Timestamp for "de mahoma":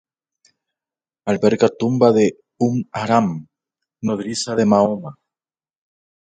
4.59-5.11